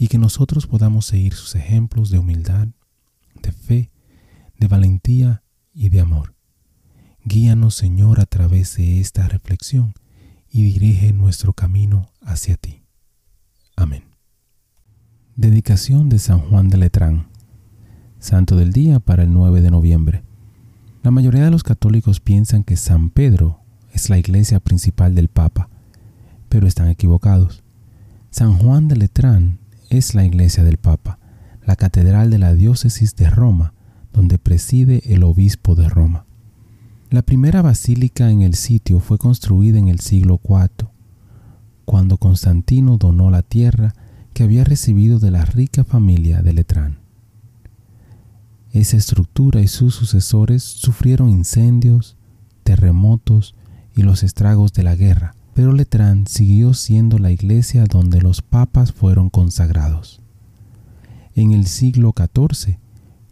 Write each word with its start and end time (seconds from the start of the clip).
y 0.00 0.08
que 0.08 0.16
nosotros 0.16 0.66
podamos 0.66 1.04
seguir 1.04 1.34
sus 1.34 1.54
ejemplos 1.54 2.08
de 2.08 2.18
humildad, 2.18 2.68
de 3.42 3.52
fe, 3.52 3.90
de 4.58 4.66
valentía 4.66 5.42
y 5.74 5.90
de 5.90 6.00
amor. 6.00 6.34
Guíanos, 7.22 7.74
Señor, 7.74 8.18
a 8.18 8.24
través 8.24 8.78
de 8.78 8.98
esta 8.98 9.28
reflexión 9.28 9.92
y 10.50 10.62
dirige 10.62 11.12
nuestro 11.12 11.52
camino 11.52 12.08
hacia 12.22 12.56
ti. 12.56 12.82
Amén. 13.76 14.04
Dedicación 15.36 16.08
de 16.08 16.18
San 16.18 16.38
Juan 16.48 16.70
de 16.70 16.78
Letrán. 16.78 17.26
Santo 18.20 18.56
del 18.56 18.72
día 18.72 19.00
para 19.00 19.24
el 19.24 19.34
9 19.34 19.60
de 19.60 19.70
noviembre. 19.70 20.22
La 21.02 21.10
mayoría 21.10 21.44
de 21.44 21.50
los 21.50 21.62
católicos 21.62 22.20
piensan 22.20 22.64
que 22.64 22.78
San 22.78 23.10
Pedro 23.10 23.60
es 23.92 24.08
la 24.08 24.16
iglesia 24.16 24.60
principal 24.60 25.14
del 25.14 25.28
Papa, 25.28 25.68
pero 26.48 26.66
están 26.66 26.88
equivocados. 26.88 27.62
San 28.30 28.56
Juan 28.56 28.88
de 28.88 28.96
Letrán 28.96 29.59
es 29.90 30.14
la 30.14 30.24
iglesia 30.24 30.64
del 30.64 30.78
Papa, 30.78 31.18
la 31.66 31.76
catedral 31.76 32.30
de 32.30 32.38
la 32.38 32.54
diócesis 32.54 33.16
de 33.16 33.28
Roma, 33.28 33.74
donde 34.12 34.38
preside 34.38 35.02
el 35.12 35.24
obispo 35.24 35.74
de 35.74 35.88
Roma. 35.88 36.24
La 37.10 37.22
primera 37.22 37.60
basílica 37.60 38.30
en 38.30 38.42
el 38.42 38.54
sitio 38.54 39.00
fue 39.00 39.18
construida 39.18 39.78
en 39.78 39.88
el 39.88 39.98
siglo 39.98 40.40
IV, 40.42 40.88
cuando 41.84 42.18
Constantino 42.18 42.98
donó 42.98 43.30
la 43.30 43.42
tierra 43.42 43.94
que 44.32 44.44
había 44.44 44.62
recibido 44.62 45.18
de 45.18 45.32
la 45.32 45.44
rica 45.44 45.82
familia 45.82 46.40
de 46.40 46.52
Letrán. 46.52 47.00
Esa 48.72 48.96
estructura 48.96 49.60
y 49.60 49.66
sus 49.66 49.96
sucesores 49.96 50.62
sufrieron 50.62 51.28
incendios, 51.28 52.16
terremotos 52.62 53.56
y 53.96 54.02
los 54.02 54.22
estragos 54.22 54.72
de 54.72 54.84
la 54.84 54.94
guerra, 54.94 55.34
pero 55.60 55.74
Letrán 55.74 56.26
siguió 56.26 56.72
siendo 56.72 57.18
la 57.18 57.30
iglesia 57.30 57.84
donde 57.84 58.22
los 58.22 58.40
papas 58.40 58.92
fueron 58.92 59.28
consagrados. 59.28 60.22
En 61.34 61.52
el 61.52 61.66
siglo 61.66 62.14
XIV, 62.16 62.78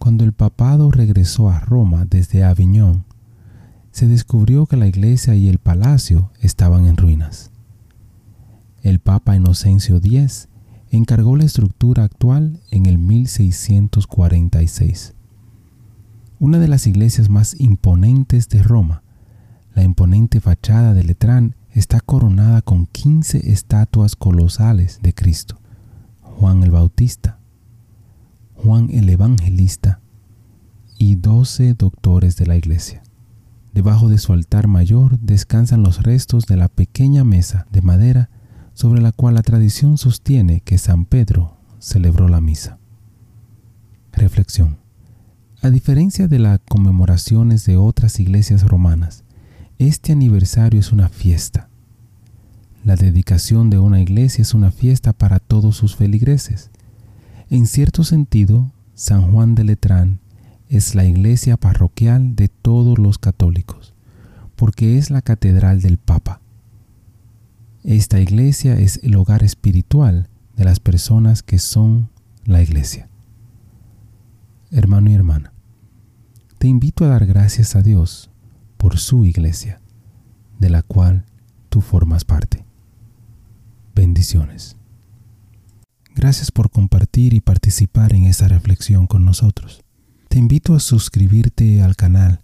cuando 0.00 0.24
el 0.24 0.32
papado 0.32 0.90
regresó 0.90 1.50
a 1.50 1.60
Roma 1.60 2.04
desde 2.04 2.42
Aviñón, 2.42 3.04
se 3.92 4.08
descubrió 4.08 4.66
que 4.66 4.76
la 4.76 4.88
iglesia 4.88 5.36
y 5.36 5.48
el 5.48 5.58
palacio 5.58 6.32
estaban 6.40 6.86
en 6.86 6.96
ruinas. 6.96 7.52
El 8.82 8.98
Papa 8.98 9.36
Inocencio 9.36 9.98
X 9.98 10.48
encargó 10.90 11.36
la 11.36 11.44
estructura 11.44 12.02
actual 12.02 12.58
en 12.72 12.86
el 12.86 12.98
1646. 12.98 15.14
Una 16.40 16.58
de 16.58 16.66
las 16.66 16.88
iglesias 16.88 17.28
más 17.28 17.54
imponentes 17.60 18.48
de 18.48 18.64
Roma, 18.64 19.04
la 19.76 19.84
imponente 19.84 20.40
fachada 20.40 20.92
de 20.92 21.04
Letrán 21.04 21.54
15 23.26 23.50
estatuas 23.50 24.14
colosales 24.14 25.00
de 25.02 25.12
Cristo, 25.12 25.58
Juan 26.20 26.62
el 26.62 26.70
Bautista, 26.70 27.40
Juan 28.54 28.88
el 28.92 29.08
Evangelista 29.08 30.00
y 30.96 31.16
12 31.16 31.74
doctores 31.74 32.36
de 32.36 32.46
la 32.46 32.56
iglesia. 32.56 33.02
Debajo 33.74 34.08
de 34.08 34.18
su 34.18 34.32
altar 34.32 34.68
mayor 34.68 35.18
descansan 35.18 35.82
los 35.82 36.04
restos 36.04 36.46
de 36.46 36.56
la 36.56 36.68
pequeña 36.68 37.24
mesa 37.24 37.66
de 37.72 37.82
madera 37.82 38.30
sobre 38.74 39.02
la 39.02 39.10
cual 39.10 39.34
la 39.34 39.42
tradición 39.42 39.98
sostiene 39.98 40.60
que 40.60 40.78
San 40.78 41.04
Pedro 41.04 41.56
celebró 41.80 42.28
la 42.28 42.40
misa. 42.40 42.78
Reflexión. 44.12 44.78
A 45.62 45.70
diferencia 45.70 46.28
de 46.28 46.38
las 46.38 46.60
conmemoraciones 46.60 47.66
de 47.66 47.76
otras 47.76 48.20
iglesias 48.20 48.62
romanas, 48.62 49.24
este 49.78 50.12
aniversario 50.12 50.78
es 50.78 50.92
una 50.92 51.08
fiesta. 51.08 51.70
La 52.86 52.94
dedicación 52.94 53.68
de 53.68 53.80
una 53.80 54.00
iglesia 54.00 54.42
es 54.42 54.54
una 54.54 54.70
fiesta 54.70 55.12
para 55.12 55.40
todos 55.40 55.76
sus 55.76 55.96
feligreses. 55.96 56.70
En 57.50 57.66
cierto 57.66 58.04
sentido, 58.04 58.70
San 58.94 59.32
Juan 59.32 59.56
de 59.56 59.64
Letrán 59.64 60.20
es 60.68 60.94
la 60.94 61.04
iglesia 61.04 61.56
parroquial 61.56 62.36
de 62.36 62.46
todos 62.46 63.00
los 63.00 63.18
católicos, 63.18 63.92
porque 64.54 64.98
es 64.98 65.10
la 65.10 65.20
catedral 65.20 65.82
del 65.82 65.98
Papa. 65.98 66.40
Esta 67.82 68.20
iglesia 68.20 68.78
es 68.78 69.00
el 69.02 69.16
hogar 69.16 69.42
espiritual 69.42 70.28
de 70.54 70.64
las 70.64 70.78
personas 70.78 71.42
que 71.42 71.58
son 71.58 72.08
la 72.44 72.62
iglesia. 72.62 73.08
Hermano 74.70 75.10
y 75.10 75.14
hermana, 75.14 75.52
te 76.58 76.68
invito 76.68 77.04
a 77.04 77.08
dar 77.08 77.26
gracias 77.26 77.74
a 77.74 77.82
Dios 77.82 78.30
por 78.76 78.96
su 78.96 79.24
iglesia, 79.24 79.80
de 80.60 80.70
la 80.70 80.82
cual 80.82 81.24
tú 81.68 81.80
formas 81.80 82.24
parte. 82.24 82.55
Gracias 86.14 86.50
por 86.50 86.70
compartir 86.70 87.34
y 87.34 87.40
participar 87.40 88.14
en 88.14 88.24
esta 88.24 88.48
reflexión 88.48 89.06
con 89.06 89.24
nosotros. 89.24 89.82
Te 90.28 90.38
invito 90.38 90.74
a 90.74 90.80
suscribirte 90.80 91.82
al 91.82 91.94
canal 91.94 92.40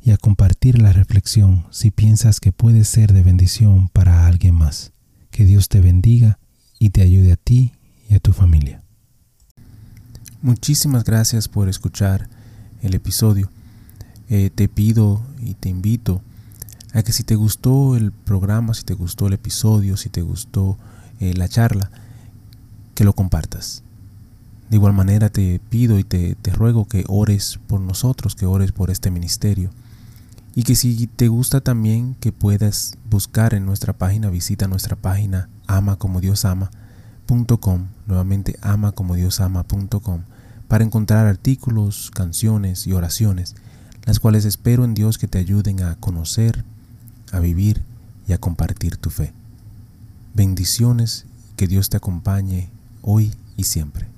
y 0.00 0.10
a 0.10 0.16
compartir 0.16 0.80
la 0.80 0.92
reflexión 0.92 1.64
si 1.70 1.90
piensas 1.90 2.40
que 2.40 2.50
puede 2.50 2.84
ser 2.84 3.12
de 3.12 3.22
bendición 3.22 3.88
para 3.88 4.26
alguien 4.26 4.54
más. 4.54 4.92
Que 5.30 5.44
Dios 5.44 5.68
te 5.68 5.80
bendiga 5.80 6.38
y 6.78 6.90
te 6.90 7.02
ayude 7.02 7.32
a 7.32 7.36
ti 7.36 7.72
y 8.08 8.14
a 8.14 8.20
tu 8.20 8.32
familia. 8.32 8.82
Muchísimas 10.40 11.04
gracias 11.04 11.46
por 11.46 11.68
escuchar 11.68 12.28
el 12.82 12.94
episodio. 12.94 13.48
Eh, 14.28 14.50
te 14.52 14.66
pido 14.66 15.22
y 15.40 15.54
te 15.54 15.68
invito 15.68 16.20
a 16.92 17.02
que 17.02 17.12
si 17.12 17.22
te 17.22 17.36
gustó 17.36 17.96
el 17.96 18.10
programa, 18.10 18.74
si 18.74 18.82
te 18.82 18.94
gustó 18.94 19.28
el 19.28 19.34
episodio, 19.34 19.96
si 19.96 20.08
te 20.08 20.22
gustó 20.22 20.78
eh, 21.22 21.32
la 21.34 21.48
charla, 21.48 21.90
que 22.96 23.04
lo 23.04 23.12
compartas. 23.12 23.84
De 24.68 24.76
igual 24.76 24.92
manera 24.92 25.30
te 25.30 25.60
pido 25.70 26.00
y 26.00 26.04
te, 26.04 26.34
ruego 26.52 26.88
que 26.88 27.04
ores 27.06 27.60
por 27.68 27.80
nosotros, 27.80 28.34
que 28.34 28.44
ores 28.44 28.72
por 28.72 28.90
este 28.90 29.12
ministerio. 29.12 29.70
Y 30.56 30.64
que 30.64 30.74
si 30.74 31.06
te 31.06 31.28
gusta 31.28 31.60
también 31.60 32.16
que 32.18 32.32
puedas 32.32 32.98
buscar 33.08 33.54
en 33.54 33.66
nuestra 33.66 33.92
página, 33.92 34.30
visita 34.30 34.66
nuestra 34.66 34.96
página 34.96 35.48
amacomodiosama.com, 35.68 37.86
nuevamente 38.08 38.58
amacomodiosama.com, 38.60 40.22
para 40.66 40.82
encontrar 40.82 41.28
artículos, 41.28 42.10
canciones 42.10 42.88
y 42.88 42.94
oraciones, 42.94 43.54
las 44.06 44.18
cuales 44.18 44.44
espero 44.44 44.84
en 44.84 44.94
Dios 44.94 45.18
que 45.18 45.28
te 45.28 45.38
ayuden 45.38 45.84
a 45.84 45.94
conocer, 45.94 46.64
a 47.30 47.38
vivir 47.38 47.84
y 48.26 48.32
a 48.32 48.38
compartir 48.38 48.96
tu 48.96 49.10
fe. 49.10 49.32
Bendiciones, 50.34 51.26
que 51.56 51.66
Dios 51.66 51.90
te 51.90 51.98
acompañe 51.98 52.70
hoy 53.02 53.32
y 53.56 53.64
siempre. 53.64 54.08